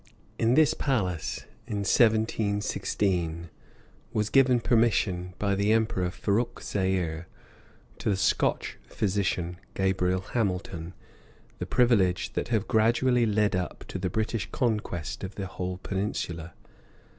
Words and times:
In 0.39 0.55
this 0.55 0.73
palace, 0.73 1.41
in 1.67 1.83
1716, 1.85 3.51
was 4.11 4.31
given 4.31 4.59
permission, 4.59 5.35
by 5.37 5.53
the 5.53 5.71
Emperor 5.71 6.09
Furrokh 6.09 6.59
Seeur, 6.59 7.27
to 7.99 8.09
the 8.09 8.15
Scotch 8.17 8.79
physician, 8.87 9.57
Gabriel 9.75 10.21
Hamilton, 10.21 10.95
the 11.59 11.67
privileges 11.67 12.29
that 12.33 12.47
have 12.47 12.67
gradually 12.67 13.27
led 13.27 13.55
up 13.55 13.83
to 13.89 13.99
the 13.99 14.09
British 14.09 14.49
conquest 14.51 15.23
of 15.23 15.35
the 15.35 15.45
whole 15.45 15.77
peninsula. 15.77 16.55